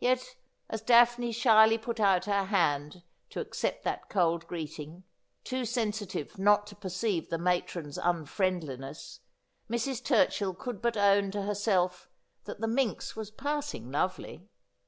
Yet 0.00 0.34
as 0.68 0.82
Daphne 0.82 1.30
shyly 1.30 1.78
put 1.78 2.00
out 2.00 2.24
her 2.24 2.46
hand 2.46 3.04
to 3.30 3.38
accept 3.38 3.84
that 3.84 4.08
cold 4.08 4.44
greeting, 4.48 5.04
too 5.44 5.64
sensitive 5.64 6.36
not 6.36 6.66
to 6.66 6.74
perceive 6.74 7.30
the 7.30 7.38
matron's 7.38 7.96
unfriendliness, 7.96 9.20
Mrs. 9.70 10.02
Turchill 10.02 10.58
could 10.58 10.82
but 10.82 10.96
own 10.96 11.30
to 11.30 11.42
her 11.42 11.54
self 11.54 12.10
that 12.42 12.60
the 12.60 12.66
minx 12.66 13.14
was 13.14 13.30
passing 13.30 13.92
lovely. 13.92 14.48